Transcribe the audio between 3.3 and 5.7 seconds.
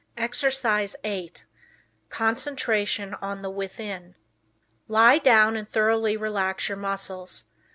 the Within. Lie down and